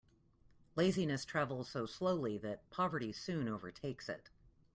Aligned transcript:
Laziness 0.75 1.23
travels 1.25 1.69
so 1.69 1.85
slowly 1.85 2.35
that 2.39 2.67
poverty 2.71 3.13
soon 3.13 3.47
overtakes 3.47 4.09
it. 4.09 4.31